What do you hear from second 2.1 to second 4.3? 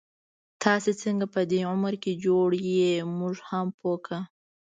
جوړ يې، مونږ هم پوه کړه